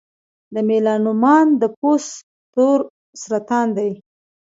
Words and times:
د 0.53 0.55
میلانوما 0.67 1.37
د 1.61 1.63
پوست 1.77 2.13
تور 2.53 2.79
سرطان 3.21 3.67
دی. 3.77 3.91